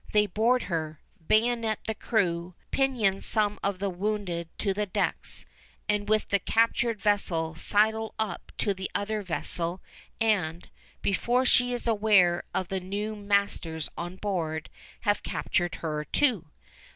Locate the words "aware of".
11.85-12.69